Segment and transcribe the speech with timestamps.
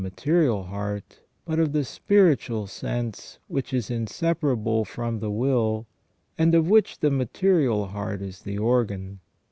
[0.01, 5.85] material heart, but of the spiritual sense which is inseparable from the will,
[6.39, 9.19] and of which the material heart is the organ.